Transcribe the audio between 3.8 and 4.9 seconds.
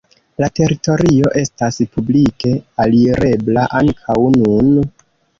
ankaŭ nun.